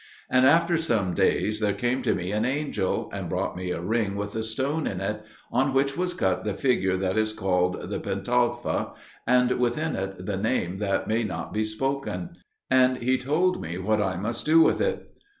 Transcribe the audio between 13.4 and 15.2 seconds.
me what I must do with it.